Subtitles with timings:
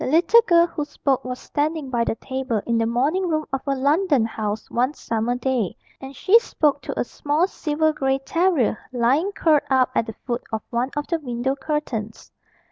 [0.03, 3.61] The little girl who spoke was standing by the table in the morning room of
[3.67, 8.79] a London house one summer day, and she spoke to a small silver grey terrier
[8.91, 12.31] lying curled up at the foot of one of the window curtains.